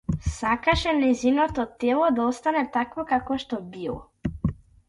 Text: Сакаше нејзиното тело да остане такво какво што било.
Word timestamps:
Сакаше 0.35 0.93
нејзиното 1.01 1.67
тело 1.83 2.07
да 2.21 2.25
остане 2.31 2.65
такво 2.79 3.07
какво 3.15 3.41
што 3.45 3.63
било. 3.77 4.01